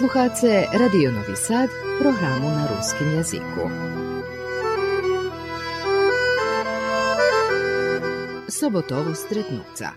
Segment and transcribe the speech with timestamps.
[0.00, 1.68] Slušate Radio Novi Sad,
[2.00, 3.70] programu na ruskim jeziku.
[8.48, 9.90] Sobotovo stretnuca.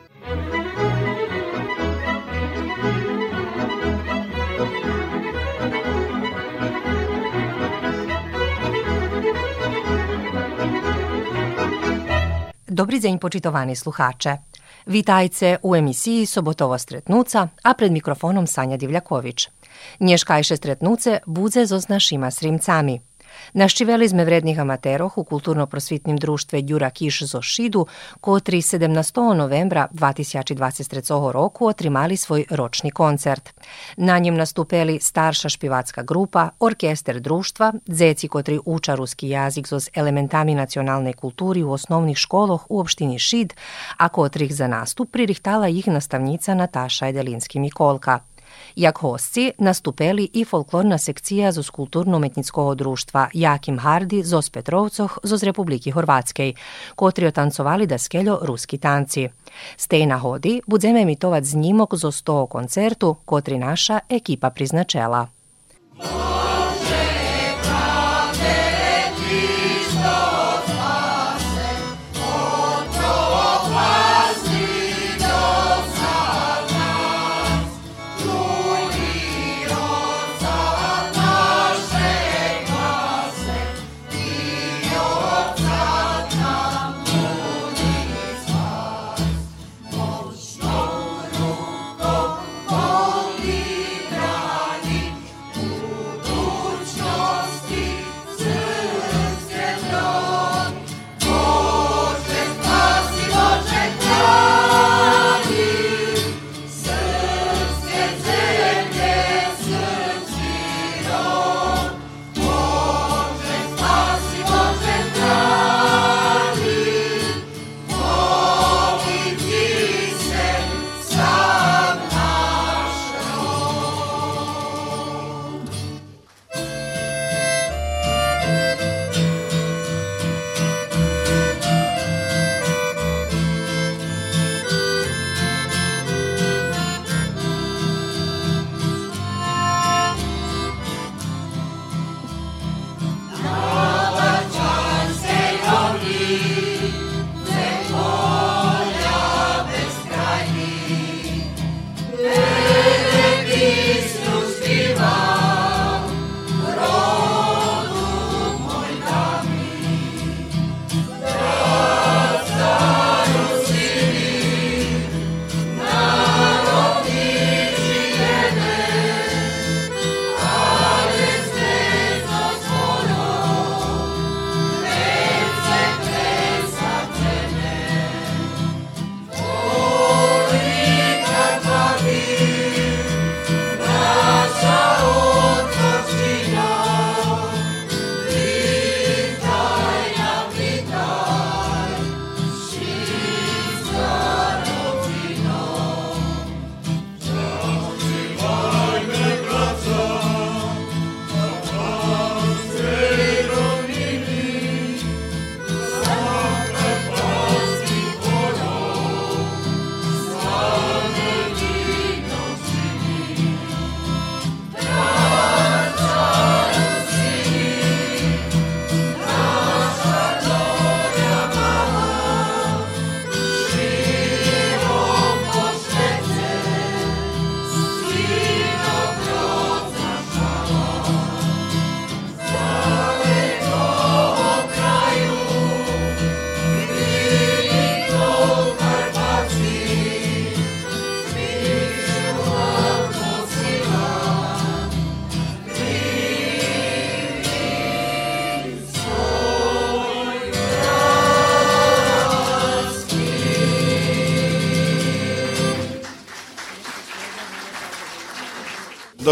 [12.67, 14.37] Dobry dzień počitovani sluhače.
[14.85, 19.52] Vitajce u emisiji Sobotovo stretnuca, a pred mikrofonom Sanja Divljaković.
[19.99, 22.99] Nješkajše stretnuce budze zo s našima srimcami.
[23.53, 27.85] Naščiveli sme vrednih amateroh u kulturno-prosvitnim društve Jura Kiš zo Šidu,
[28.21, 29.33] kotri 17.
[29.33, 33.49] novembra 2023 roku otrimali svoj ročni koncert.
[33.97, 40.55] Na njem nastupeli starša špivacka grupa, orkester društva, dzeci kotri uča ruski jazik zoz elementami
[40.55, 43.53] nacionalne kulturi u osnovnih školoh u opštini Šid,
[43.97, 47.59] a kotrih za nastup pririhtala ih nastavnica Nataša Edelinski
[48.75, 56.53] Jakosci nastupeli i folklorna sekcija zos kulturno-umetninskog društva Jakim Hardi zos Petrovcoh zos Republiki Hrvatske,
[56.95, 59.29] kotrio tancovali da skeljo ruski tanci.
[59.77, 65.27] Stejna hodi, budzeme emitovat znimok zos toho koncertu, kotri naša ekipa priznačela.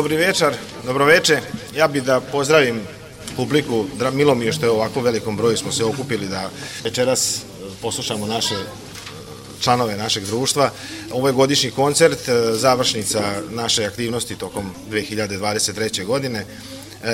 [0.01, 0.53] Dobri večer,
[0.85, 1.39] dobroveče.
[1.75, 2.81] Ja bi da pozdravim
[3.35, 6.49] publiku, milo mi je što je ovako velikom broju smo se okupili da
[6.83, 7.41] večeras e,
[7.81, 8.57] poslušamo naše e,
[9.59, 10.71] članove našeg društva.
[11.11, 16.05] Ovo je godišnji koncert, e, završnica naše aktivnosti tokom 2023.
[16.05, 16.45] godine.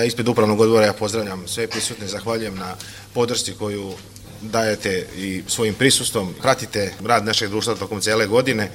[0.06, 2.76] Ispred upravnog odbora ja pozdravljam sve prisutne, zahvaljujem na
[3.14, 3.94] podršci koju
[4.42, 8.72] dajete i svojim prisustvom, pratite rad našeg društva tokom cele godine.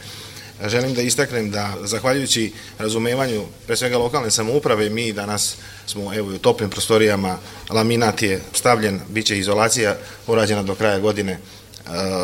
[0.68, 5.56] Želim da istaknem da zahvaljujući razumevanju pre svega lokalne samouprave mi danas
[5.86, 7.38] smo evo u toplim prostorijama,
[7.70, 11.38] laminat je stavljen, bit će izolacija urađena do kraja godine,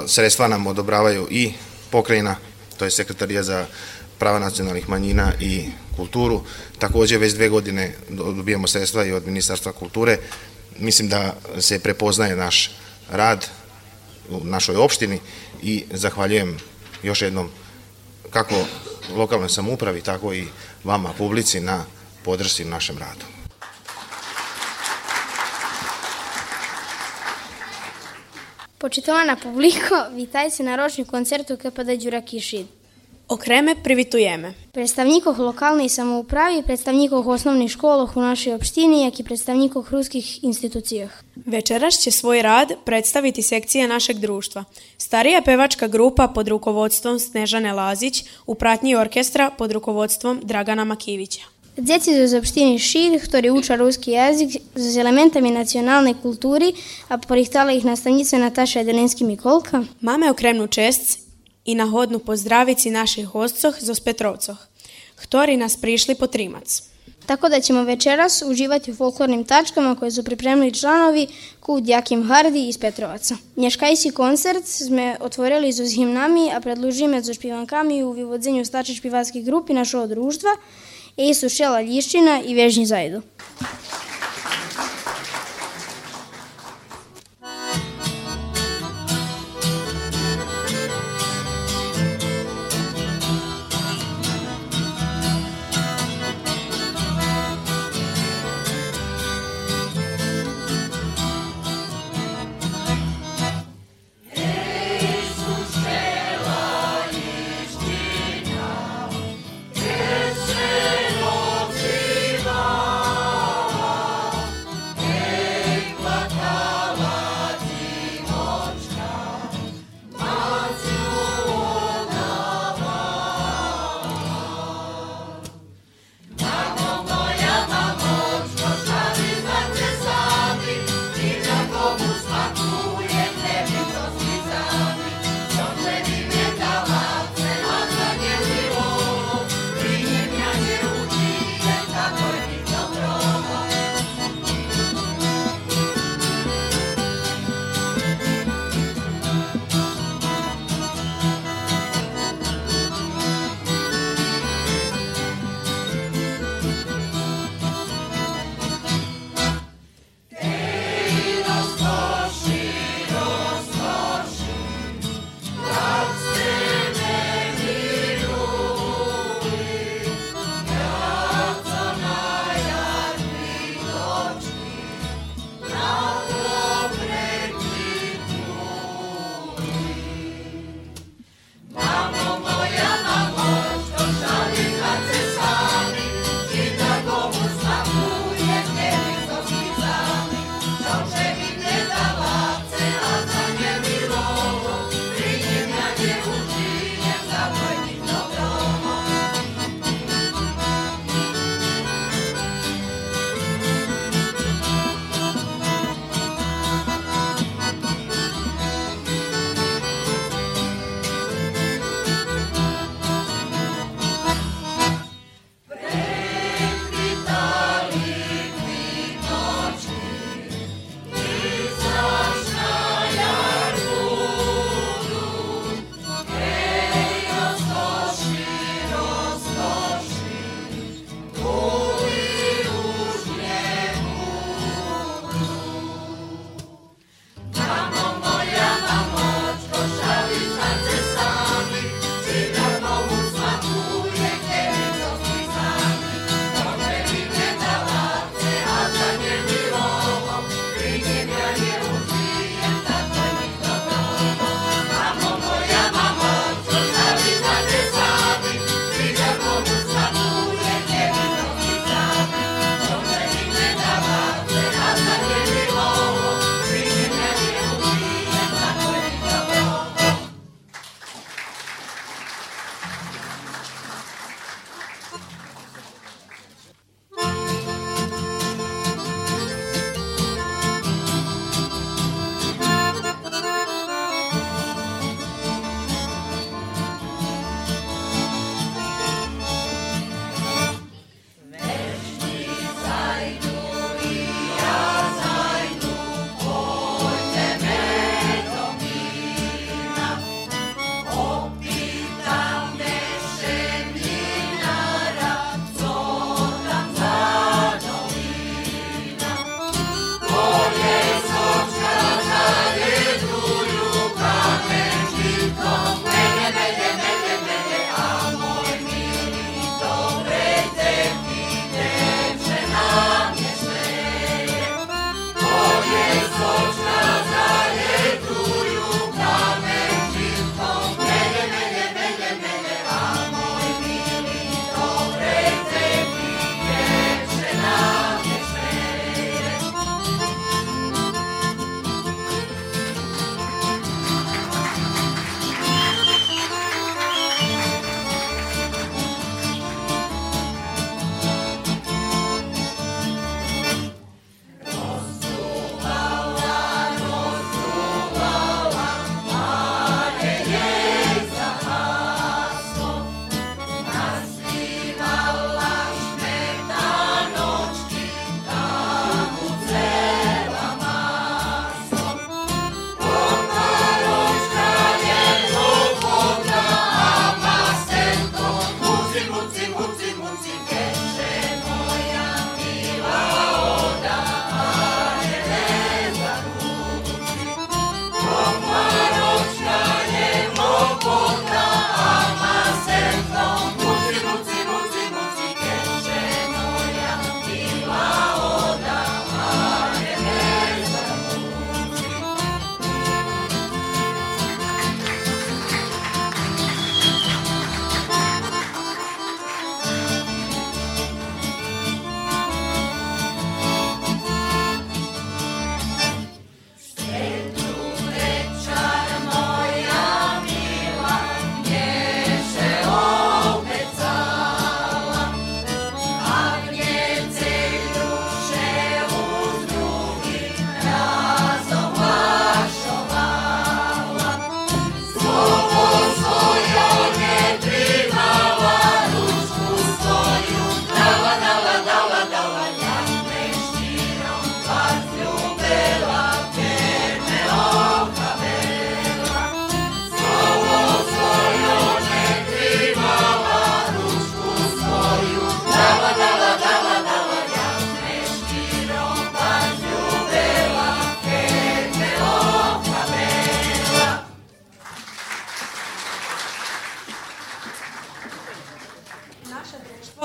[0.06, 1.52] sredstva nam odobravaju i
[1.90, 2.36] pokrajina,
[2.78, 3.66] to je sekretarija za
[4.18, 5.64] prava nacionalnih manjina i
[5.96, 6.44] kulturu.
[6.78, 10.18] Takođe već dve godine dobijamo sredstva i od Ministarstva kulture.
[10.78, 12.70] Mislim da se prepoznaje naš
[13.10, 13.46] rad
[14.30, 15.20] u našoj opštini
[15.62, 16.58] i zahvaljujem
[17.02, 17.50] još jednom
[18.30, 18.54] kako
[19.16, 20.46] lokalnoj samoupravi, tako i
[20.84, 21.84] vama, publici, na
[22.24, 23.24] podršci u našem radu.
[28.78, 32.77] Počitovana publiko, vitajte se na ročnju koncertu u KPD Đura Kišid.
[33.29, 34.53] Окреме привитуеме.
[34.73, 41.09] Представников локални самоуправи, представников основни школах у нашoj opštini, jak i представников ruskih institucijah.
[41.45, 44.63] Večeras će svoj rad predstaviti sekcija našeg društva.
[44.97, 51.41] Starija pevačka grupa pod rukovodstvom Snežane Lazić u pratnji orkestra pod rukovodstvom Dragana Makivića.
[51.77, 56.73] Djeci iz opštini Šid, ktorí uča ruski jezik s elementami nacionalnej kulturi,
[57.09, 59.83] a porihtala ih nastavnica Nataša Jedelinski Mikolka.
[60.01, 61.19] Mame okremnu čest
[61.68, 64.56] i na hodnu pozdravici naših hostcoh z Petrovcoh,
[65.20, 66.82] ktorí nas prišli po trimac.
[67.26, 71.26] Tako da ćemo večeras uživati u folklornim tačkama koje su pripremili članovi
[71.60, 73.36] Kud Jakim Hardi iz Petrovaca.
[73.56, 79.74] Nješkajsi koncert sme otvorili z himnami, a predlužime za špivankami u vyvodzenju stače špivatskih grupi
[79.74, 80.50] našo društva,
[81.16, 83.22] Esu Šela Ljiščina i Vežnji Zajdu.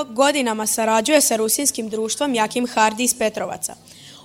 [0.10, 3.76] Godinama sarađuje sa rusinskim društvom Jakim Hardi iz Petrovaca.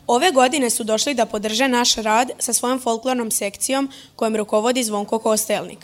[0.06, 5.18] Ove godine su došli da podrže naš rad sa svojom folklornom sekcijom kojom rukovodi Zvonko
[5.18, 5.78] Kostelnik.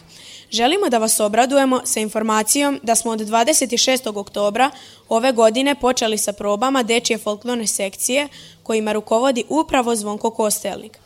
[0.50, 4.18] Želimo da vas obradujemo sa informacijom da smo od 26.
[4.18, 4.70] oktobra
[5.08, 8.28] ove godine počeli sa probama dečje folklorne sekcije
[8.62, 10.98] kojima rukovodi upravo Zvonko Kostelnik.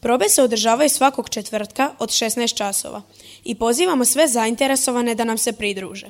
[0.00, 3.02] Probe se održavaju svakog četvrtka od 16 časova
[3.44, 6.06] i pozivamo sve zainteresovane da nam se pridruže.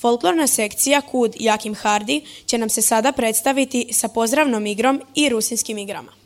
[0.00, 5.78] Folklorna sekcija Kud Jakim Hardi će nam se sada predstaviti sa pozdravnom igrom i rusinskim
[5.78, 6.19] igrama.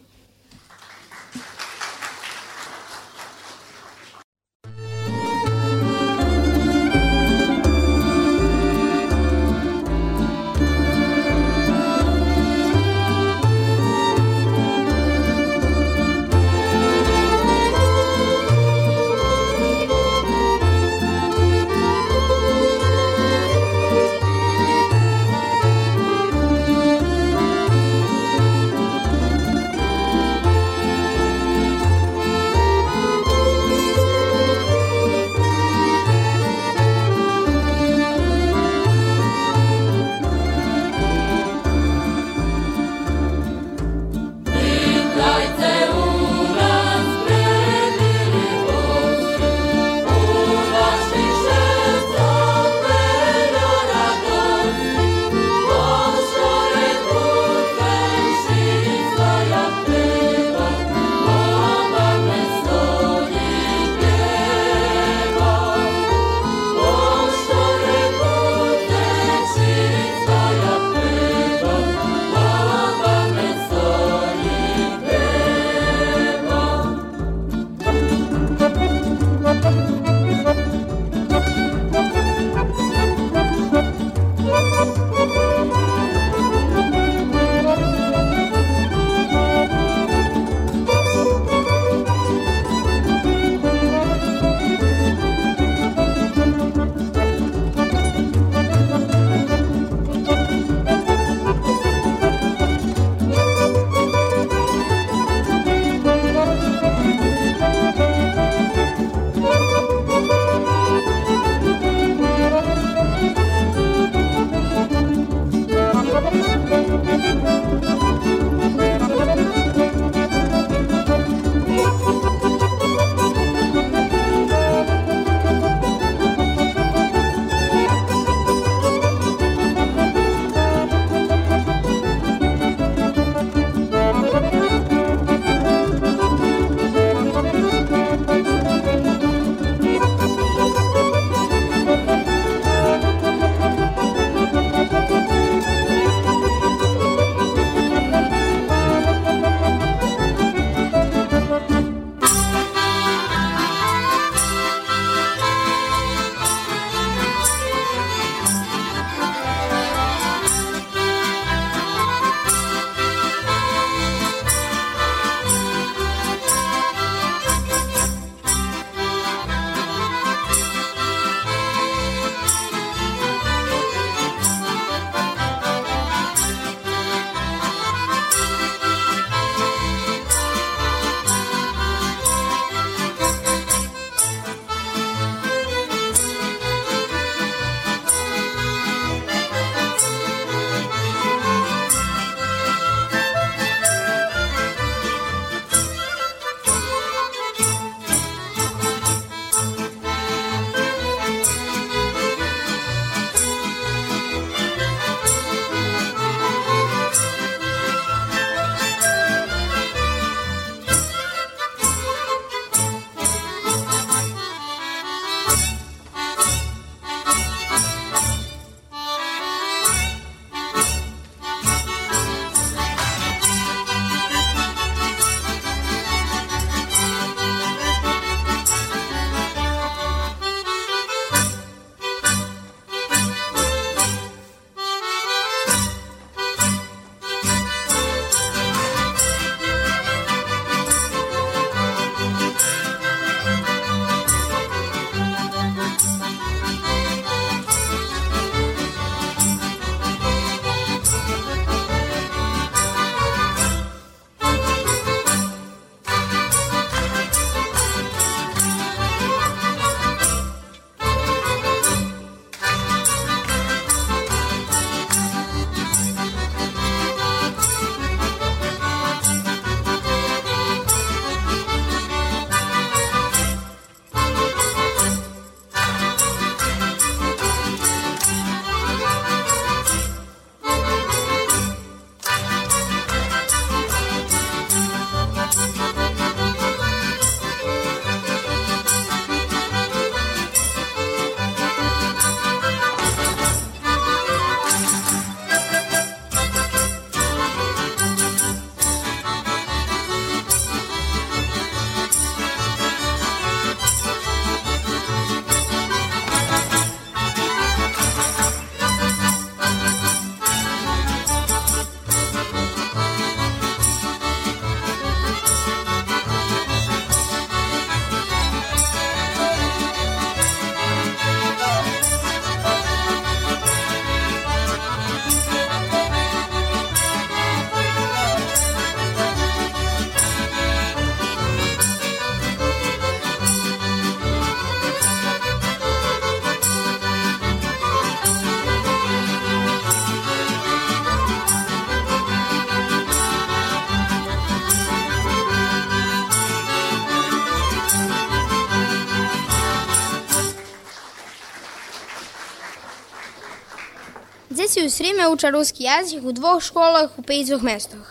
[354.85, 358.09] Aleksiju Srime uča ruski jazik u dvoch školach u pejzoch mestoch.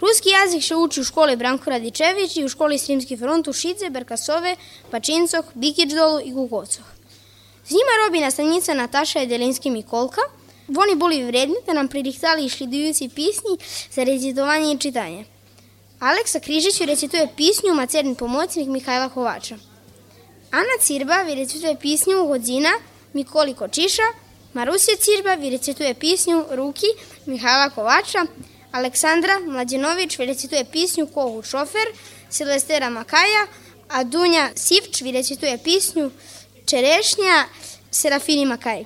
[0.00, 3.90] Ruski jazik še uči u školi Branko Radičević i u školi Srimski front u Šice,
[3.90, 4.56] Berkasove,
[4.90, 6.86] Pačincoh, Bikićdolu i Kukocoh.
[7.66, 10.24] Z njima robi nastavnica Nataša Jedelinski Mikolka.
[10.68, 13.58] Oni boli vredni da nam pririhtali išlidujući pisnji
[13.90, 15.24] za recitovanje i čitanje.
[16.00, 19.56] Aleksa Križić recituje pisnju Macerin pomoćnik Mihajla Kovača.
[20.50, 22.72] Ana Cirba recituje pisnju Godzina
[23.12, 24.08] Mikoli Kočiša,
[24.54, 26.86] Marusija Cirba recituje pisnju Ruki
[27.26, 28.26] Mihajla Kovača,
[28.72, 31.86] Aleksandra Mlađenović recituje pisnju Kohu šofer,
[32.30, 33.46] Silvestera Makaja,
[33.88, 36.10] a Dunja Sivč recituje pisnju
[36.66, 37.44] Čerešnja
[37.90, 38.84] Serafini Makaj.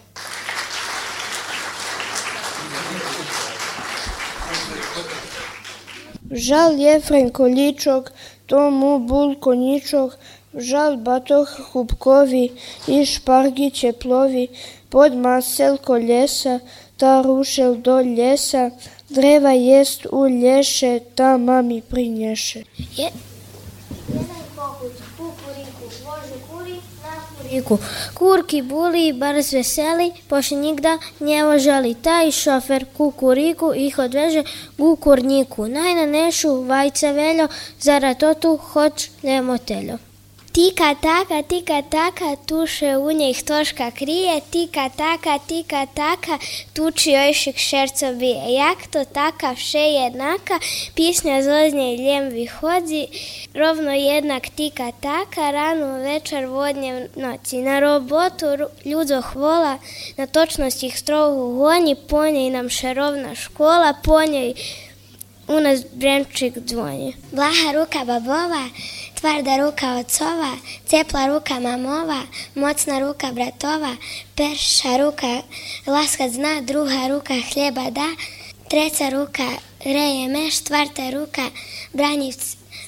[6.30, 8.10] Žal Jefrem Količok,
[8.46, 10.12] tomu Bulkoničok,
[10.56, 12.48] žal Batoh Hubkovi
[12.86, 14.48] i Špargiće plovi,
[14.88, 16.60] pod maselko ljesa,
[16.96, 18.70] ta rušel do ljesa,
[19.08, 22.62] dreva jest u lješe, ta mami prinješe.
[22.96, 23.10] Je,
[27.54, 27.78] kuriku.
[28.14, 31.94] Kurki buli, brz veseli, pošto nigda njevo želi.
[31.94, 34.42] Taj šofer kukuriku ih odveže
[34.78, 35.68] gukurniku.
[35.68, 37.48] Naj na nešu vajce veljo,
[37.80, 39.98] zaratotu hoć ljemoteljo.
[40.54, 46.38] Tika taka, tika taka, tuše u njih toška krije, tika taka, tika taka,
[46.72, 48.54] tuči ojšik šerco bije.
[48.54, 50.58] Jak to taka vše jednaka,
[50.94, 53.06] pisnja zoznje ljem vihodzi,
[53.54, 57.56] rovno jednak tika taka, rano večer vodnje noći.
[57.56, 58.46] Na robotu
[58.84, 59.78] ljudzo hvola,
[60.16, 64.54] na točnost ih strogu gonji, po njej nam šerovna škola, po njej
[65.48, 67.14] u nas brenčik dzvonji.
[67.32, 68.68] Blaha ruka babova,
[69.24, 70.52] tvrda ruka ocova,
[70.86, 72.22] cepla ruka mamova,
[72.54, 73.96] mocna ruka bratova,
[74.36, 75.42] perša ruka
[75.86, 78.08] laska zna, druga ruka hljeba da,
[78.68, 79.48] treća ruka
[79.84, 81.50] reje meš, tvrta ruka
[81.92, 82.32] branji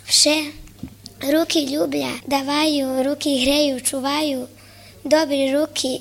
[0.06, 0.44] vše,
[1.32, 4.46] ruki ljublja davaju, ruki hreju, čuvaju,
[5.04, 6.00] dobri ruki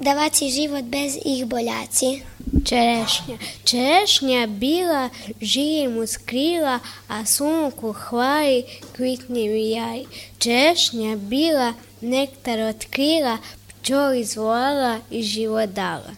[0.00, 2.22] da vaci život bez ih boljaci.
[2.64, 3.36] Čerešnja.
[3.64, 5.08] Čerešnja bila,
[5.40, 8.64] žije mu skrila, a sunku hvali,
[8.96, 10.04] kvitni jaj.
[10.38, 16.16] Čerešnja bila, nektar otkrila, pčol izvolala i život dala.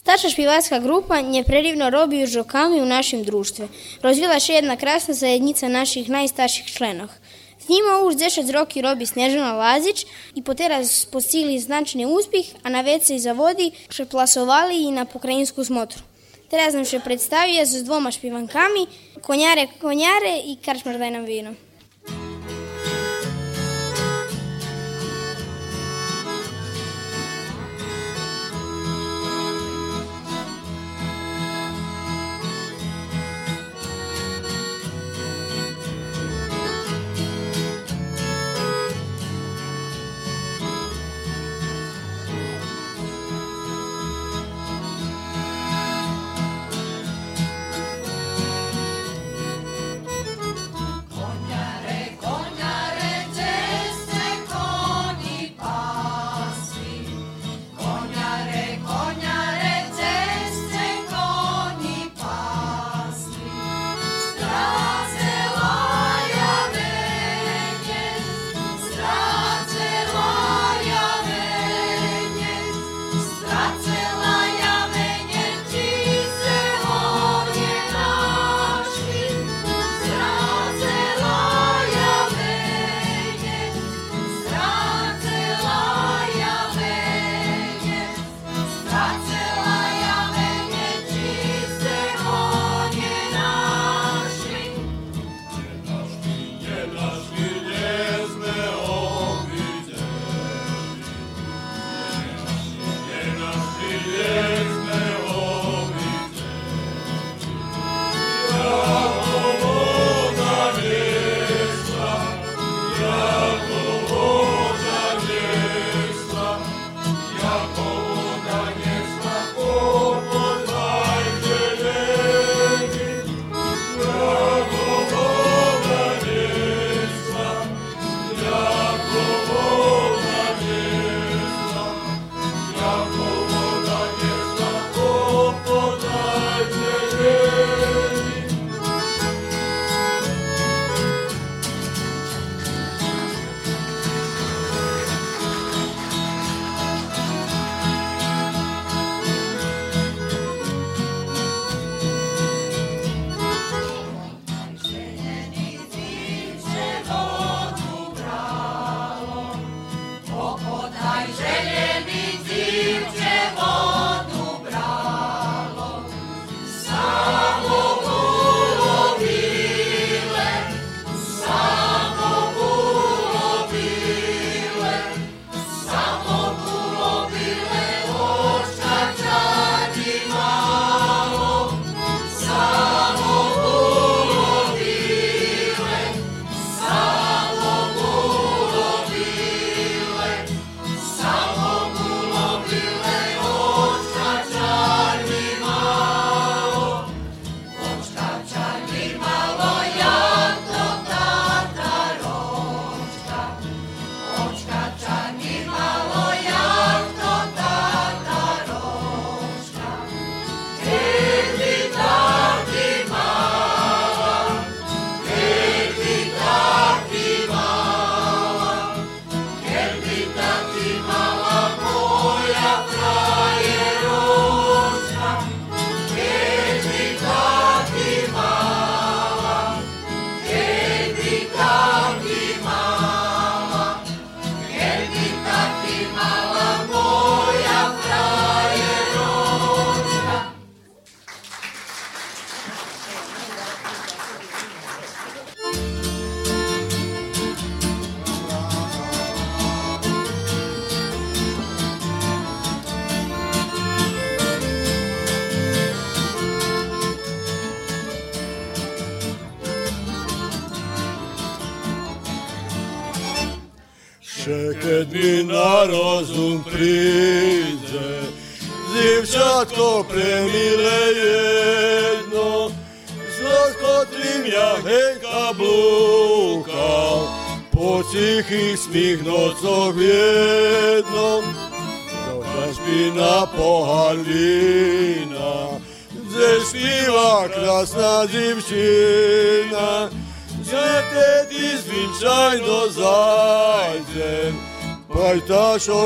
[0.00, 3.68] Starša špivarska grupa nje predivno robi u žokami u našem društvu.
[4.02, 7.08] Rozvila še jedna krasna zajednica naših najstarših členov–
[7.66, 12.70] Z njima už 10 roki robi Snežana Lazić i po teraz postigli značni uspjeh, a
[12.70, 15.98] na vece i zavodi še plasovali i na pokrajinsku smotru.
[16.46, 18.86] Teraz nam še predstavuje z dvoma špivankami
[19.22, 21.56] Konjare konjare i Karčmar daj nam vino.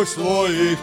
[0.00, 0.78] Deus foi.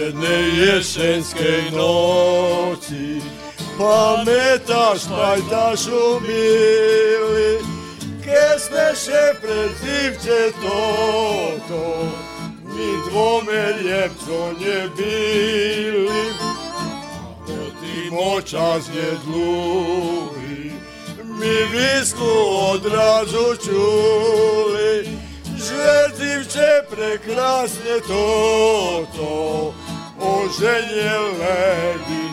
[0.00, 3.22] Jedne jesenskej noci
[3.78, 7.58] Pametaš, pajtaš umili
[8.24, 9.70] Ke smeše pred
[10.62, 12.12] toto
[12.64, 16.24] Mi dvome ljepco nje bili.
[17.42, 20.72] Ako močas nje dluhi
[21.40, 22.30] Mi visku
[22.72, 25.18] odrazu čuli.
[25.58, 29.74] Željivče prekrasne toto
[30.20, 32.27] hoje ele é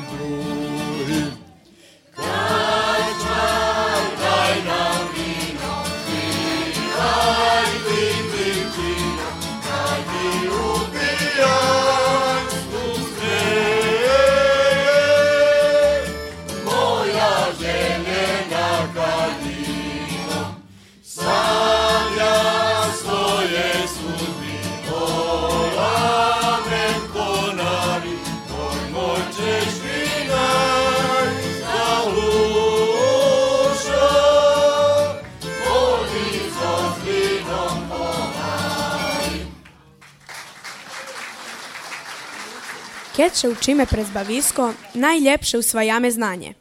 [43.16, 46.54] Keče učime prezbavisko najljepše usvajame znanje.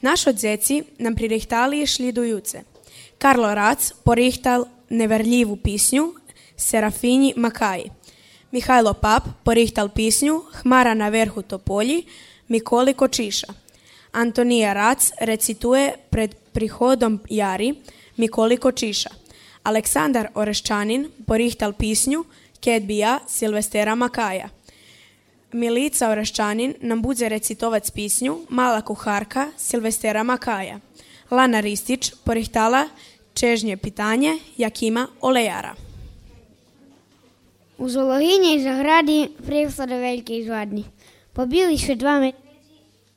[0.00, 2.62] Našo djeci nam pririhtali šli dujuce.
[3.18, 6.14] Karlo Rac porihtal neverljivu pisnju
[6.56, 7.90] Serafini Makaji.
[8.50, 12.06] Mihajlo Pap porihtal pisnju Hmara na verhu topolji
[12.48, 13.46] Mikoli Kočiša.
[14.12, 17.74] Antonija Rac recituje pred prihodom Jari
[18.16, 19.10] Mikoli Kočiša.
[19.62, 22.24] Aleksandar Oreščanin porihtal pisnju
[22.60, 24.55] Kedbija Silvestera Makaja.
[25.52, 30.80] Milica Orašćanin nam bude recitovat pisnju Mala kuharka Silvestera Makaja.
[31.30, 32.88] Lana Ristić porihtala
[33.34, 35.74] Čežnje pitanje Jakima Olejara.
[37.78, 40.84] U Zologinjej zagradi prevstade velike izvadnje.
[41.32, 42.40] Pobili še dva metra,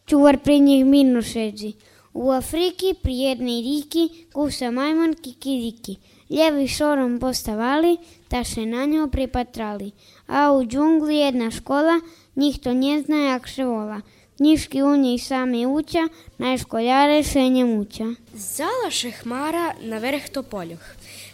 [0.06, 1.74] čuvar pri njih minu šeđi.
[2.14, 5.96] U Afriki pri jednoj riki kusa majmon kidiki.
[6.30, 9.92] Ljevi šorom postavali, ta se na njo pripatrali.
[10.30, 12.02] A u džungli jedna škola,
[12.36, 14.02] njih to ne zna jak se vola.
[14.38, 18.06] Knjiški u njej sami uča, najškoljare se nje muča.
[18.34, 20.80] Zalaše hmara na vrh topoljoh.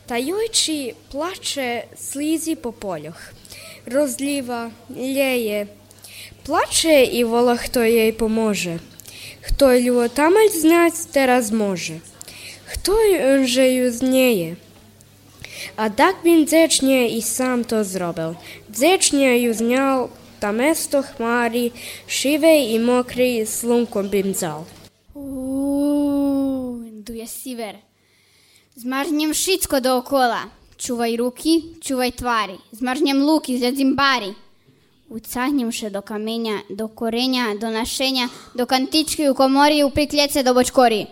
[0.05, 3.17] Tajući plače slizi po poljoh.
[3.85, 5.67] Rozljiva, ljeje.
[6.45, 8.77] Plače i vola kto jej pomože.
[9.47, 11.99] Kto ju tamalj znać teraz može.
[12.73, 12.93] Kto
[13.45, 14.55] že ju znieje.
[15.75, 18.33] A tak bin dzečnje i sam to zrobil.
[18.75, 20.09] Вдзечняю зняв
[20.39, 21.71] та место хмарі,
[22.07, 24.63] шиве і мокрий слунком бімзал.
[27.07, 27.75] Дує сівер.
[28.75, 30.39] Змарзням шицько доокола.
[30.77, 32.55] Чувай руки, чувай тварі.
[32.71, 34.33] Змарзням луки, зядзім барі.
[35.09, 41.07] Уцягнімши до каменя, до кореня, до нашення, до кантички у коморі, уприклеться до бочкорі.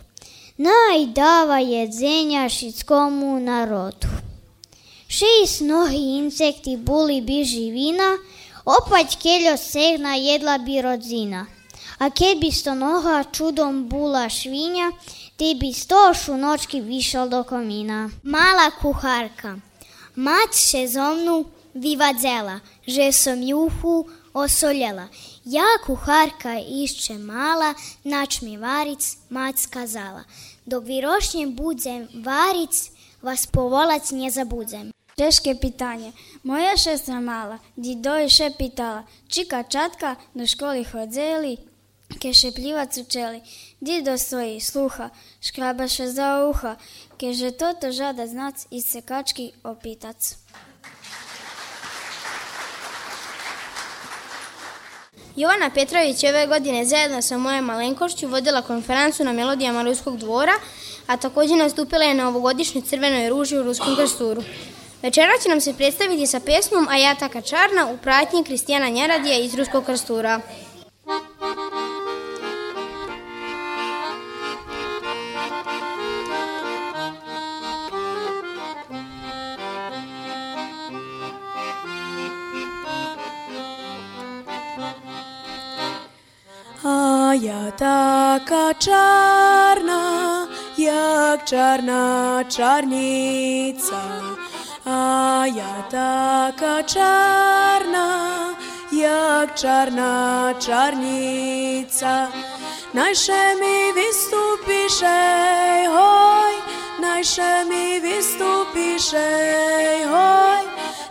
[0.58, 4.06] Najdava jedzenja šitskomu narodu.
[5.08, 8.14] Šest nohi insekti buli bi živina,
[8.64, 11.46] opać keljo segna jedla bi rodzina.
[11.98, 14.94] A keď bi sto noha čudom bula švinja,
[15.34, 18.06] te bi stošu nočki višal do komina.
[18.22, 19.58] Mala kuharka,
[20.14, 25.08] mać še zomnu vivadzela, že som juhu osoljela.
[25.44, 30.22] Ja kuharka išće mala, nač mi varic, mać skazala.
[30.66, 32.90] Dok virošnjem budzem varic,
[33.22, 34.92] vas povolac nie zabudzem.
[35.16, 36.12] Teške pitanje.
[36.42, 41.56] Moja šestra mala, dido še pitala, čika čatka do školi hodzeli,
[42.20, 43.40] ke šepljivac učeli.
[43.80, 45.08] Dido stoji, sluha,
[45.40, 46.76] škrabaše za uha,
[47.18, 50.36] keže toto žada znac iz sekački opitac.
[55.36, 60.52] Jovana Petrović ove godine zajedno sa mojom malenkošću vodila konferencu na melodijama Ruskog dvora,
[61.06, 64.42] a također nastupila je na ovogodišnjoj crvenoj ruži u Ruskom krsturu.
[65.02, 69.38] Večera će nam se predstaviti sa pesmom A ja taka čarna u pratnji Kristijana Njeradija
[69.38, 70.40] iz Ruskog krstura.
[87.28, 90.00] A ja taka czarna,
[90.78, 94.00] jak czarna czarnica.
[94.86, 98.08] A ja taka czarna,
[98.92, 102.28] jak czarna czarnica.
[102.94, 105.18] Najsze mi wystupisze,
[105.92, 106.54] hoj,
[107.00, 109.28] najsze mi wystupisze,
[110.10, 110.64] hoj,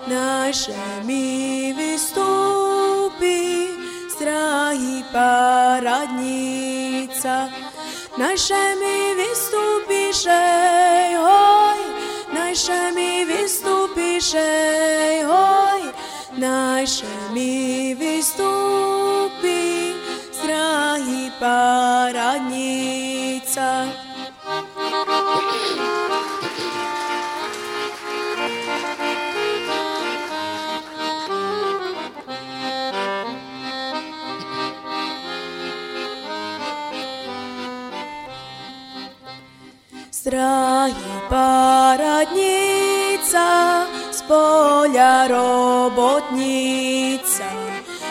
[0.08, 1.58] najsze mi
[4.38, 7.38] wystupi strah i paradnica.
[8.18, 10.44] Najše mi vystupiše,
[11.18, 11.80] hoj,
[12.34, 14.52] najše mi vystupiše,
[15.28, 15.82] hoj,
[16.38, 17.96] najše mi
[40.28, 43.48] Zdrahý paradnica,
[44.12, 47.48] z poľa robotnica.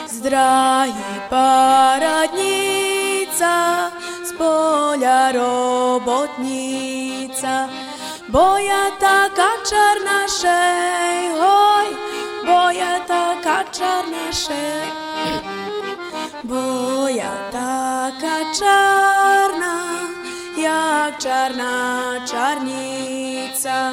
[0.09, 2.25] Zdrahý paradnica,
[4.25, 7.69] z poľa robotnica.
[8.33, 12.01] Boja taká čarna šej, hoj,
[12.49, 14.89] boja taká čarna šej.
[16.49, 19.16] Boja taká čarna
[21.17, 23.93] jak czarna czarnica.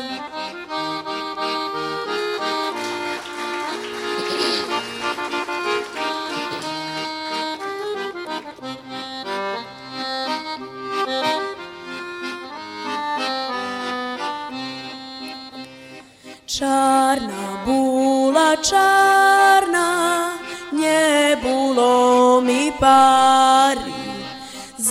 [16.45, 20.29] Czarna bula czarna,
[20.73, 23.82] nie było mi pari.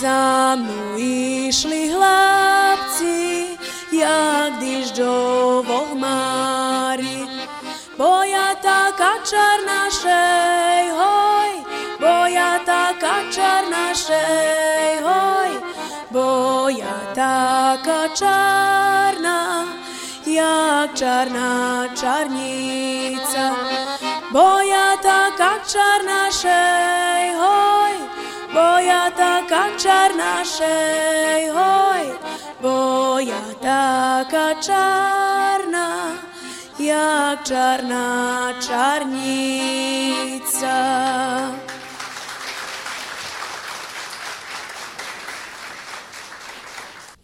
[0.02, 3.54] Za mnou išli hlapci,
[3.94, 7.22] jak dižďovo hmári.
[7.94, 11.50] Boja taká čarná šej, hoj,
[12.02, 15.50] boja taká čarná šej, hoj,
[16.10, 19.70] boja taká čarná,
[20.26, 23.54] jak čarná čarnica.
[24.34, 28.11] Boja taká čarná šej, hoj,
[28.54, 32.06] boja taka czarna szej, hoj,
[32.62, 35.88] boja taka czarna,
[36.78, 40.02] jak czarna czarnica.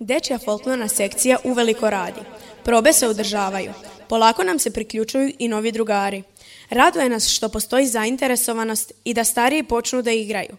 [0.00, 2.20] Dečja folklorna sekcija uveliko radi.
[2.64, 3.72] Probe se održavaju.
[4.08, 6.22] Polako nam se priključuju i novi drugari.
[6.70, 10.56] Raduje nas što postoji zainteresovanost i da stariji počnu da igraju.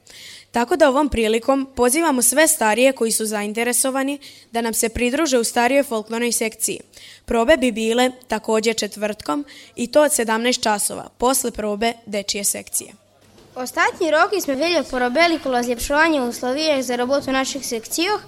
[0.52, 4.20] Tako da ovom prilikom pozivamo sve starije koji su zainteresovani
[4.52, 6.80] da nam se pridruže u starijoj folklornoj sekciji.
[7.26, 9.46] Probe bi bile također četvrtkom
[9.76, 12.94] i to od 17 časova, posle probe dečije sekcije.
[13.56, 18.22] Ostatní roky sme vedeli porobili kolo zlepšovanja uslovijek za robotu naših sekcijah.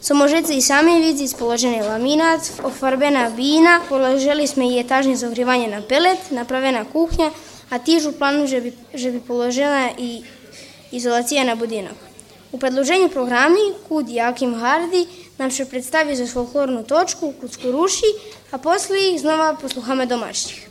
[0.00, 5.82] So možete i sami vidjeti spoloženi laminat, ofarbena vina, položili smo i etažni zagrivanje na
[5.82, 7.30] pelet, napravena kuhnja,
[7.70, 10.22] a tižu planu že bi, že bi položena i
[10.92, 11.96] izolacija na budinok.
[12.52, 15.06] U predloženju programi Kud Jakim Hardi
[15.38, 18.12] nam še predstavi za folklornu točku Kudsku ruši,
[18.50, 20.68] a posle ih znova posluhame domaćih.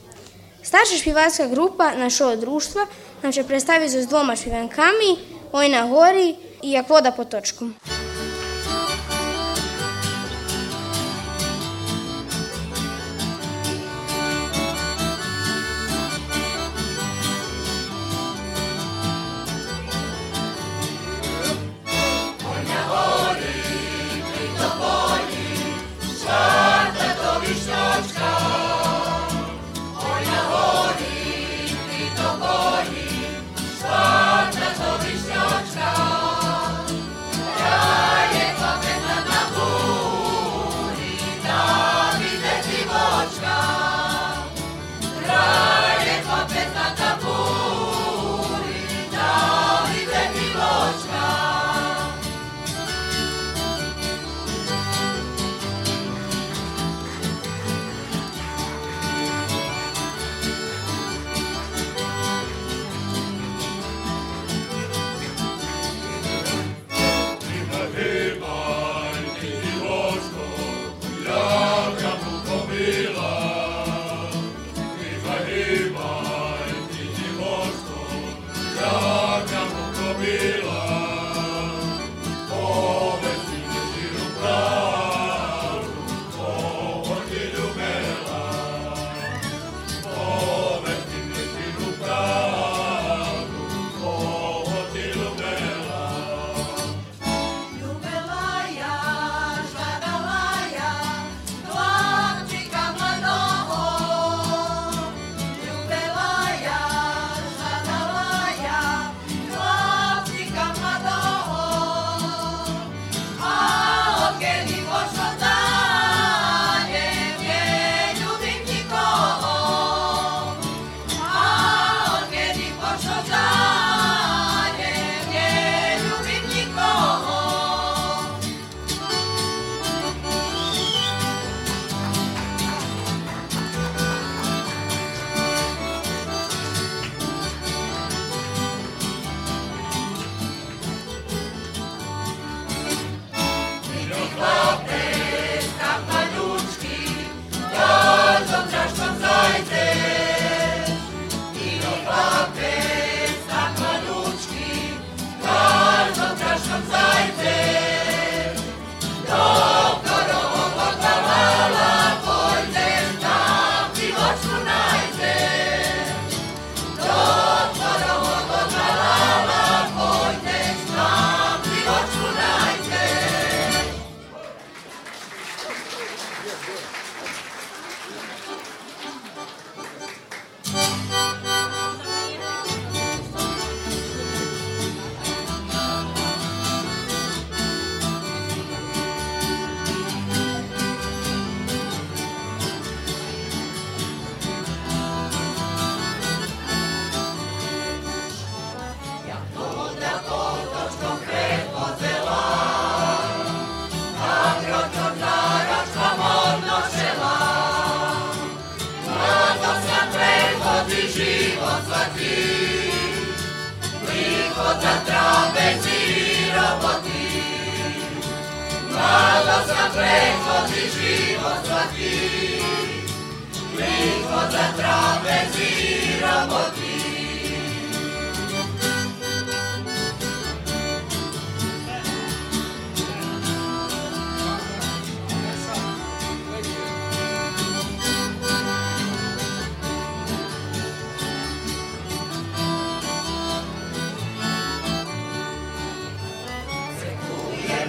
[0.64, 2.88] Starša špivarska grupa našo društva
[3.24, 5.18] nam će predstaviti z dvoma špivankami,
[5.52, 7.76] Oj na gori i Jak voda pod točkom.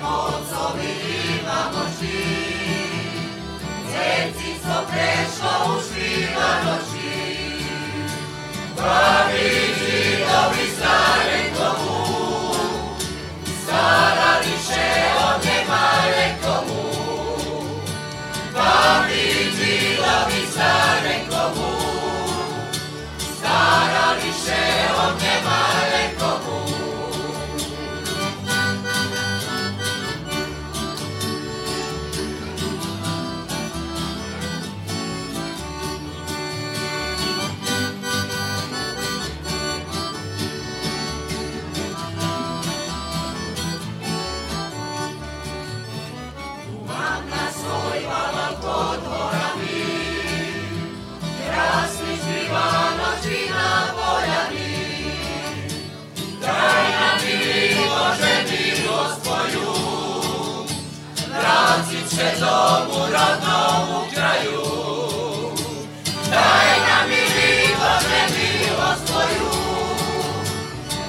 [0.08, 0.92] ocovi
[1.40, 3.18] imamo čin.
[3.90, 8.08] Zecinstvo prešlo u šivano čin.
[8.76, 12.54] Pravi židovi stare komu,
[13.62, 14.88] stara više
[15.28, 16.88] od nemale komu.
[18.52, 19.48] Pravi
[21.30, 21.72] komu,
[23.38, 24.62] stara više
[25.06, 25.67] od nemale.
[62.18, 64.62] se zovu rodnom kraju.
[66.30, 67.24] Daj nam i
[67.78, 69.50] Bože milost tvoju,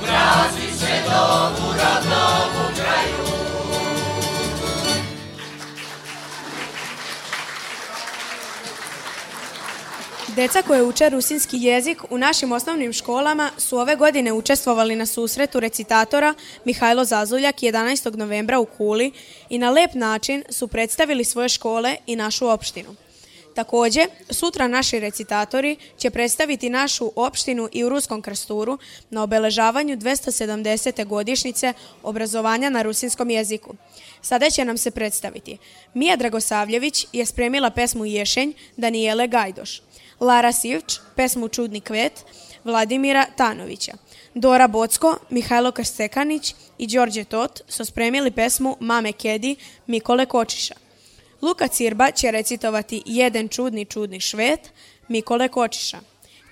[0.02, 2.79] vrati se domu rodnom kraju.
[10.40, 15.60] Deca koje uče rusinski jezik u našim osnovnim školama su ove godine učestvovali na susretu
[15.60, 16.34] recitatora
[16.66, 18.16] Mihajlo Zazuljak 11.
[18.16, 19.12] novembra u Kuli
[19.50, 22.96] i na lep način su predstavili svoje škole i našu opštinu.
[23.56, 28.78] Također, sutra naši recitatori će predstaviti našu opštinu i u Ruskom krsturu
[29.10, 31.06] na obeležavanju 270.
[31.06, 31.74] godišnjice
[32.04, 33.76] obrazovanja na rusinskom jeziku.
[34.22, 35.58] Sada će nam se predstaviti.
[35.94, 39.89] Mija Dragosavljević je spremila pesmu Ješenj Danijele Gajdoš.
[40.20, 42.26] Lara Sivč, pesmu Čudni kvet,
[42.64, 43.94] Vladimira Tanovića.
[44.34, 49.56] Dora Bocko, Mihajlo Krstekanić i Đorđe Tot su spremili pesmu Mame Kedi
[49.88, 50.76] Mikole Kočiša.
[51.42, 54.60] Luka Cirba će recitovati Jedan čudni čudni švet
[55.08, 56.00] Mikole Kočiša.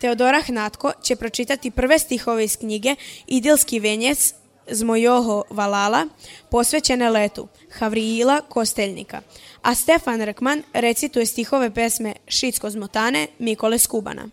[0.01, 2.95] Teodora Hnatko će pročitati prve stihove iz knjige
[3.27, 4.33] Idilski venjec
[4.71, 6.05] Zmojoho Valala,
[6.51, 7.47] posvećene letu
[7.79, 9.21] Havriila Kosteljnika,
[9.61, 14.29] a Stefan Rkman recituje stihove pesme Šitsko zmotane Mikole Skubana.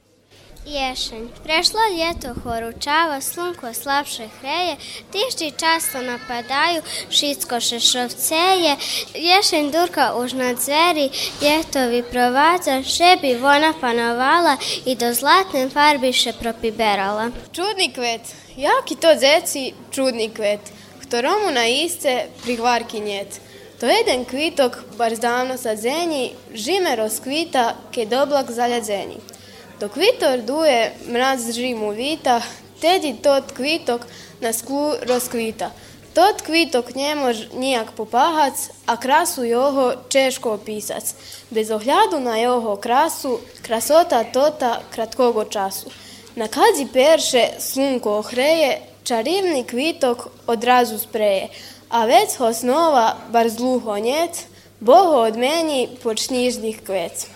[0.67, 1.27] Ješenj.
[1.43, 4.77] Prešlo ljeto horučava, slunko slabše hreje,
[5.13, 8.77] tišči často napadaju, šitsko šešovceje,
[9.15, 11.11] ješenj durka už na dzveri,
[11.41, 14.57] jetovi provaca, šebi vona panovala
[14.87, 17.31] i do zlatne farbiše propiberala.
[17.53, 18.21] Čudni kvet,
[18.57, 20.61] jaki to dzeci, čudni kvet,
[21.03, 23.41] ktoromu na isce prihvarki njet.
[23.81, 29.19] To jeden kvitok, bar zdavno sa zenji, žime rozkvita, ke doblak zaljadzenji.
[29.81, 32.41] Dok vitor duje, mraz žimu vita,
[32.81, 34.07] tedi tot kvitok
[34.41, 35.71] na sklu rozkvita.
[36.15, 41.15] Tot kvitok ne mož nijak popahac, a krasu joho češko opisac.
[41.51, 45.91] Bez ohljadu na joho krasu, krasota tota kratkogo času.
[46.37, 51.49] Na kadzi perše slunko ohreje, čarivni kvitok odrazu spreje,
[51.89, 54.45] a već ho snova bar zluho njec,
[54.81, 57.27] boho od meni počnižnih kvec.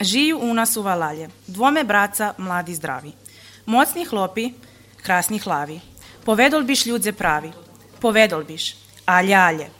[0.00, 3.12] Žiju u nas u Valalje, dvome braca, mladi zdravi.
[3.66, 4.50] Mocni hlopi,
[5.02, 5.80] krasni hlavi.
[6.24, 7.52] Povedol biš ljudze pravi,
[8.00, 8.76] povedol biš,
[9.06, 9.70] alje, alje.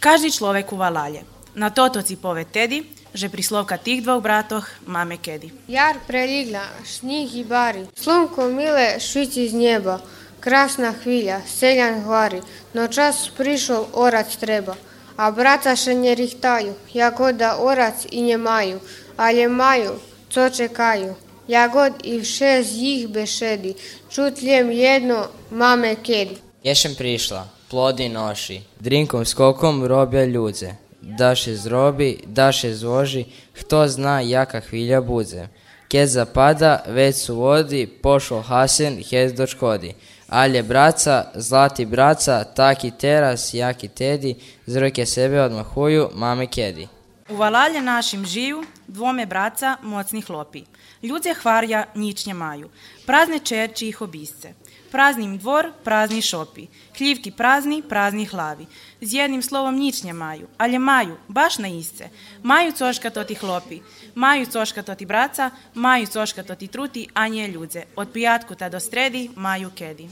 [0.00, 1.22] Každý človek u Valalje.
[1.54, 2.84] Na totoci pove tedi,
[3.14, 5.52] že prislovka tih dvoch bratoh mame kedi.
[5.68, 9.98] Jar preligla, šnih i bari, slunko mile švici z neba,
[10.40, 12.42] krasna hvilja, seljan hvari,
[12.74, 14.76] no čas prišol orac treba,
[15.16, 18.80] a braca še ne rihtaju, jako da orac i nje maju,
[19.16, 19.98] ali maju,
[20.30, 21.14] co čekaju.
[21.48, 23.74] Jagod i šest jih bešedi,
[24.10, 26.36] čutljem jedno mame kedi.
[26.62, 30.87] Ješem prišla, plodi noši, drinkom skokom robja ljudze.
[31.16, 33.24] Daše zrobi, daše zloži,
[33.60, 35.48] kto zna jaka hvilja budze.
[35.88, 39.94] Keď zapada, već su vodi, pošol Hasen, hez do škodi.
[40.28, 44.34] Alje braca, zlati braca, taki teras, jaki tedi,
[44.66, 46.88] z ruke sebe odmahuju, mame kedi.
[47.28, 50.64] U Valalje našim žiju, dvome braca, mocni hlopi.
[51.02, 52.68] Ljudze hvarja ničnje maju,
[53.06, 54.52] prazne čerči ih obisce.
[54.90, 56.66] Praznim dvor, prazni šopi,
[56.98, 58.66] hljivki prazni, prazni hlavi.
[59.00, 62.08] Z jednim slovom ničnje maju, ali maju, baš na isce.
[62.42, 63.80] Maju coška to ti hlopi,
[64.14, 67.82] maju coška to ti braca, maju coška to ti truti, a nje ljudze.
[67.96, 70.08] Od pijatku ta do stredi, maju kedi.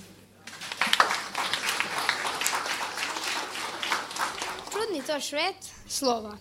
[4.72, 5.56] Čudni to švet
[5.88, 6.36] slova.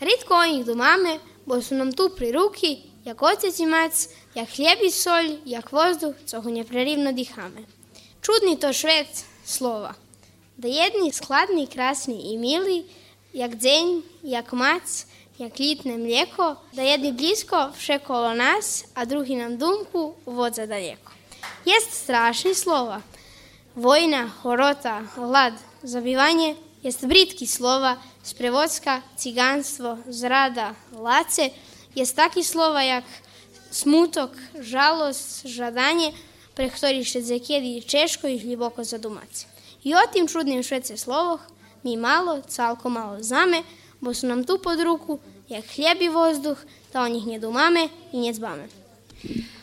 [0.00, 4.48] Ritko onih do mame, bo su nam tu pri ruki, jak otec i mac, jak
[4.48, 7.62] hljeb i solj, jak vozduh, co ho neprerivno dihame.
[8.22, 9.94] Čudni to švet slova.
[10.56, 12.84] Da jedni skladni, krasni i mili,
[13.32, 15.06] jak dzenj, jak mac,
[15.38, 21.12] jak litne mlijeko, da jedni blisko vše kolo nas, a drugi nam dumku vodza daljeko.
[21.64, 23.00] Jest strašni slova.
[23.76, 31.50] Vojna, horota, hlad, zabivanje jest britki slova, sprevodska, ciganstvo, zrada, lace,
[31.94, 33.04] jest taki slova jak
[33.70, 36.12] smutok, žalost, žadanje,
[36.54, 39.46] pre ktorih še zekedi češko i hliboko zadumace.
[39.84, 41.40] I o tim čudnim švece slovoh
[41.82, 43.62] mi malo, calko malo zname,
[44.00, 45.18] bo su nam tu pod ruku,
[45.48, 46.58] jak hljeb i vozduh,
[46.92, 48.68] da o njih nje dumame i nje zbame.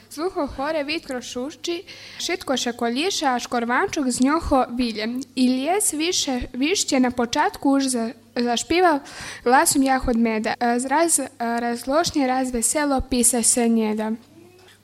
[0.09, 1.83] Sluho hore vitro šušči,
[2.19, 5.07] šitko šekoliša, a škorvančuk z njoho bilje.
[5.35, 8.11] I lijes više, višće na počatku už za,
[8.43, 8.99] zašpivao
[9.43, 10.53] glasom jahod meda.
[10.79, 14.11] Zraz razlošnje, raz veselo pisa se njeda.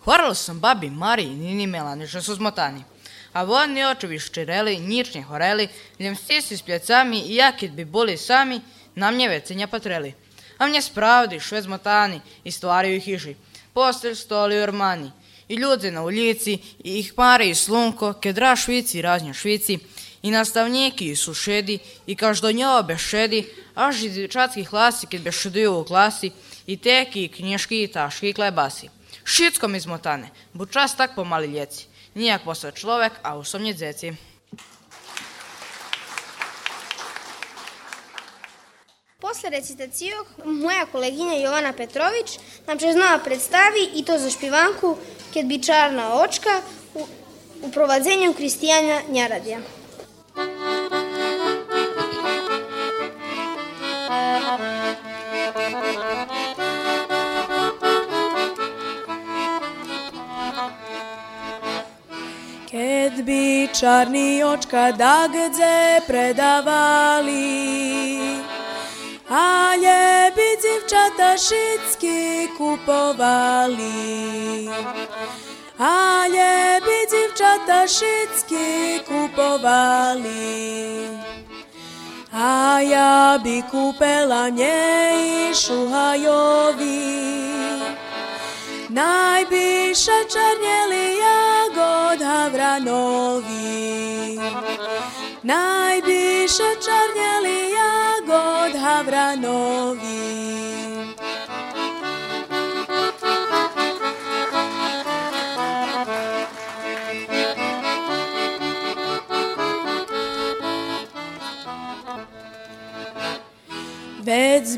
[0.03, 2.83] Hvarala sam babi Mariji Nini što su zmotani.
[3.33, 5.67] A vodni očevi ščereli, ničnje horeli,
[5.99, 8.61] ljem stisi s pljecami i jakit bi boli sami,
[8.95, 10.13] na mnje vecenja patreli.
[10.57, 13.35] A mnje spravdi, šve zmotani, i stvari u hiži,
[13.73, 15.11] postelj, stoli, ormani,
[15.47, 19.79] i ljudi na ulici, i ih pare i slunko, kedra švici i raznje švici,
[21.15, 26.31] sušedi, i každo njova bešedi, až i dječatski klasi, kad bešeduju u klasi,
[26.67, 28.89] i teki, i knješki, i taški, i klebasi.
[29.25, 31.87] Šitsko mi zmotane, bu čas tak pomali ljeci.
[32.15, 34.13] Nijak človek, a usomnje dzeci.
[39.19, 40.13] Posle recitacije
[40.45, 44.97] moja koleginja Jovana Petrović nam će znova predstavi i to za špivanku
[45.33, 46.61] Kad bi čarna očka
[46.93, 47.07] u,
[47.61, 49.82] u provadzenju Kristijana Njaradija.
[62.73, 67.45] Keď by čarní očka dagdze predavali,
[69.29, 74.01] ale by dzivčata všetky kupovali
[75.79, 80.33] a je by dziewczata wszystkie kupovali,
[82.33, 87.13] A ja by kupela niej szuhajowi.
[88.89, 93.53] Najbliższa czarnieli jagod Hawranowi.
[95.43, 100.23] Najbliższa czarnieli jagod Hawranowi.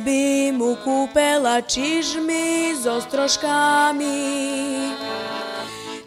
[0.05, 4.09] Bi mu kupela čižmi s ostroškami,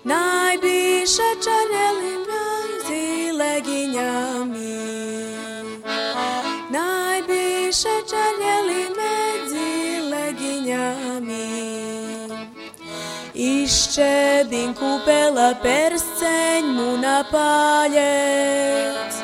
[0.05, 4.79] najbiše čarnjeli mrazi leginjami.
[6.71, 11.49] Najbiše čarnjeli medzi leginjami.
[13.35, 19.15] Išće bin kupela perscenj mu na paljec,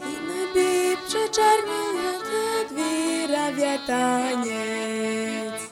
[0.00, 0.96] i ne bi
[3.70, 3.78] dvira
[4.30, 5.62] vjetanjec.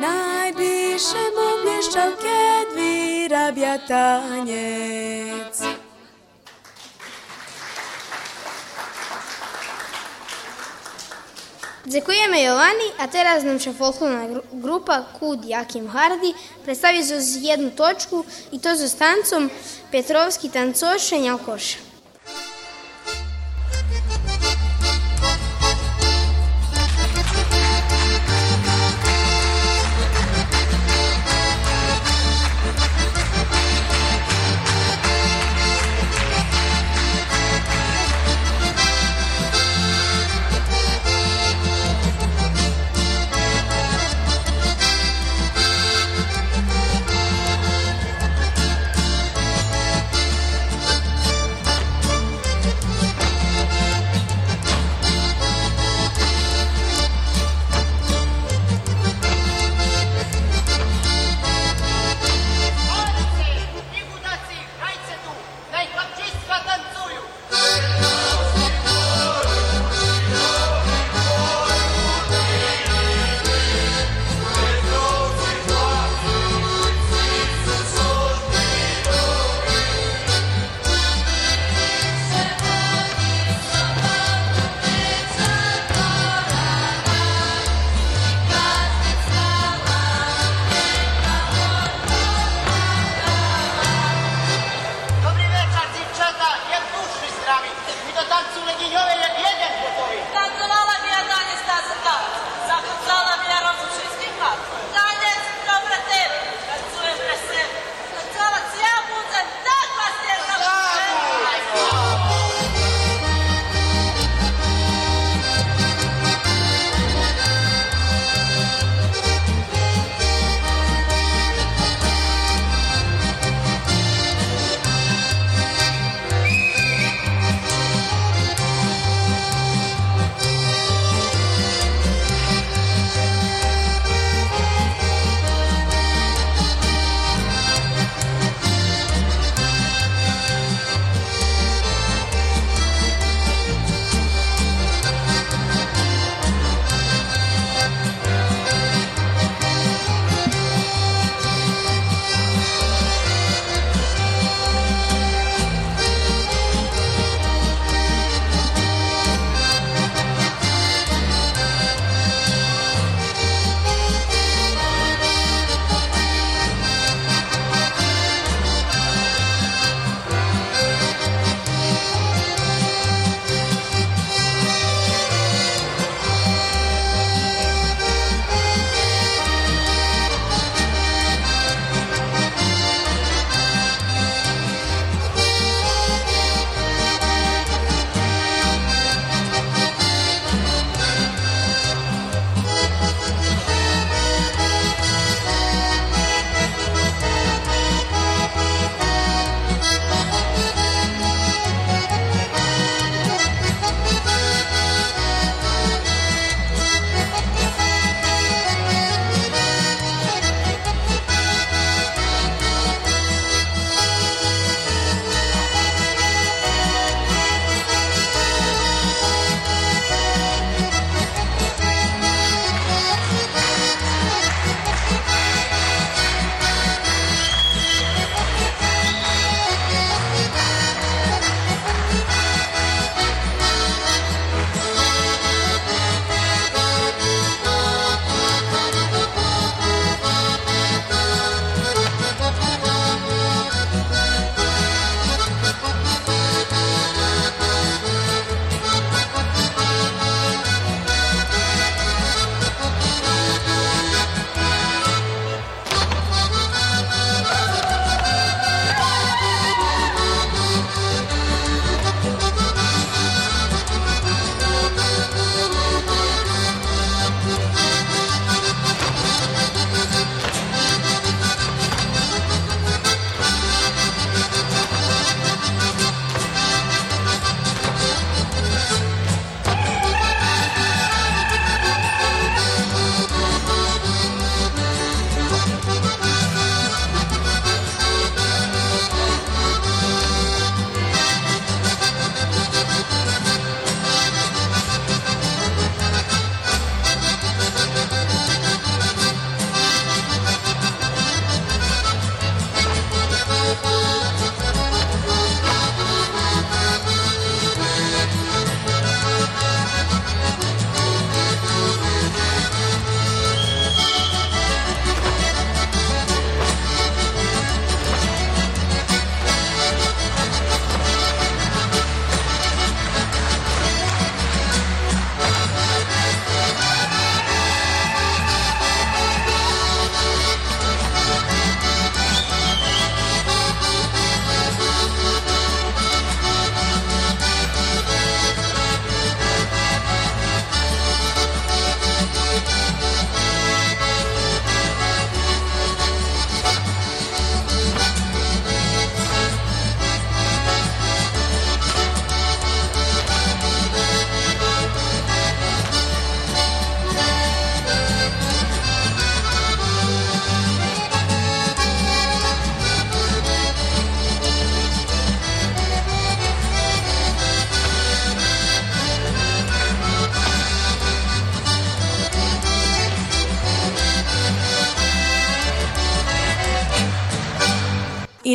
[0.00, 5.60] Najbiše mu blješćal kedvira bjatanjec.
[11.84, 16.34] Dzekujeme Jovani, a teraz će folklorna gru- grupa Kud Jakim Hardi
[16.64, 19.50] predstavi za jednu točku i to za stancom
[19.90, 21.87] Petrovski tancoše Njalkoša.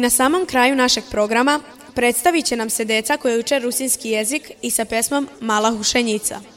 [0.03, 1.59] Na samom kraju našeg programa
[1.95, 6.52] predstavit će nam se deca koje uče rusinski jezik i sa pesmom Mala hušenjica.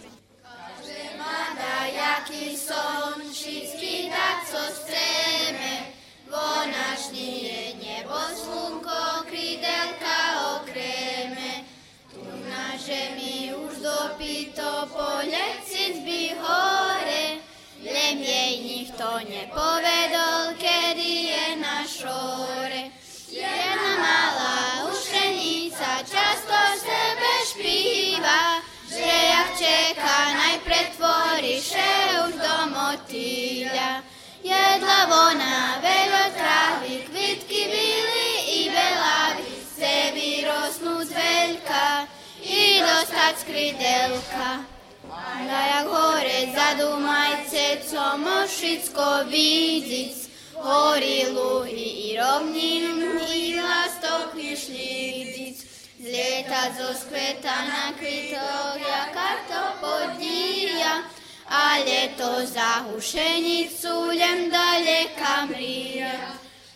[30.67, 31.93] Čeka najpretvoriše
[32.27, 34.03] už do motýľa.
[34.43, 41.91] Jedla vona veľa trávy, kvitky byli i belavy, chce vyrosnúť veľká
[42.47, 44.63] i dostať skrydelka.
[45.11, 55.66] A jak hore zadumajce, co mošicko vidic, hory luhy i rovninu i lastok šlidic.
[55.97, 61.03] Zlieta zo skveta na kvitok, jaka to podija,
[61.49, 66.13] a ljeto za hušenicu ljem daleka mrija.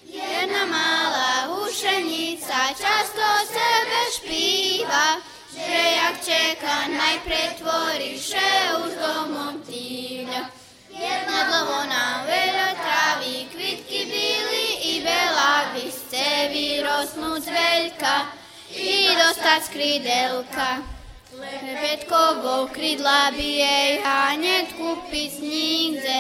[0.05, 5.21] Jedna mala hušenica často sebe špiva,
[5.53, 8.51] že jak čeka najpretvoriše
[8.85, 10.49] už domom tilja.
[10.89, 14.67] Jedna dlovona veľa traví, kvitky bili
[14.97, 18.40] i belavi, z cevi rosnúť veľka
[18.75, 20.83] i dostať skrydelka.
[21.31, 26.19] Lepetkovo krydla by jej haneť kúpiť nikde,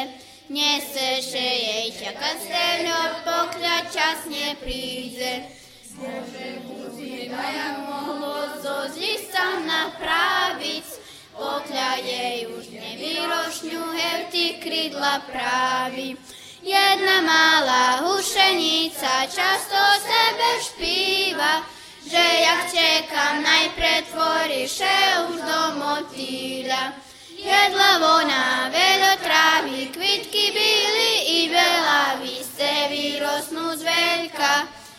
[0.50, 5.50] neseše jej čaká steľo, pokľať čas nepríde.
[6.00, 10.86] Bože, Buzina, jak mohlo zo zlista napraviť,
[11.36, 16.16] pokľa jej už nevyrošňu hevty krydla právi.
[16.60, 21.64] Jedna malá hušenica často sebe špíva,
[22.10, 24.98] že jak čekam najpretvoriše
[25.30, 26.98] už do motýľa.
[27.38, 34.54] Jedla vona veľa trávy, kvitky byli i belavy, ste vyrosnú z veľka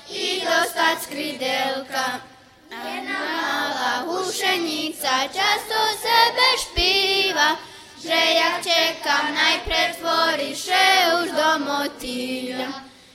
[0.07, 2.23] i dostať skrydelka.
[2.71, 7.59] Jedna malá hušenica často sebe špíva,
[7.99, 10.87] že jak čekam najpretvoriše
[11.19, 12.71] už do motýľa.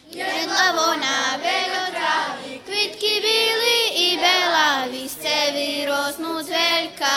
[0.07, 3.86] Jedla vona veľa trávy, kvitky byli
[4.17, 7.15] i belavy, ste vyrosnú z veľka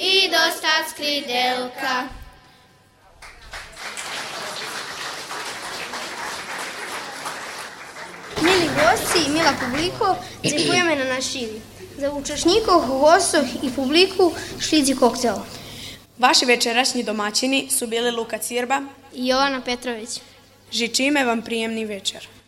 [0.00, 2.08] i dostať skrydelka.
[8.40, 11.60] Mili gosti i mila publiko, dziękujemy na našivi.
[11.98, 15.36] Za uczestników, gostów i publiku šlici koktel.
[16.18, 18.82] Vaši večerašnji domaćini su bili Luka Cirba
[19.14, 20.20] i Jovana Petrović.
[20.72, 22.39] Žičime vam prijemni večer.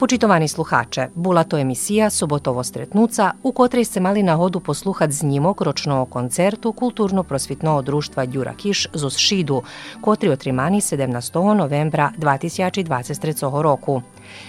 [0.00, 5.60] Počitovani sluhače, bula to emisija Sobotovo stretnuca u kotrej ste mali na hodu posluhat znimak
[5.60, 9.62] ročno o koncertu Kulturno-prosvitno društva Đura Kiš zos Šidu,
[10.00, 11.54] kotri otrimani 17.
[11.54, 13.62] novembra 2023.
[13.62, 14.02] roku.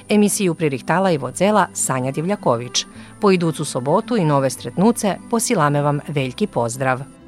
[0.09, 2.85] Emisiju pririhtala i vodzela Sanja Divljaković.
[3.21, 7.20] Po iducu sobotu i nove stretnuce posilame vam veljki pozdrav.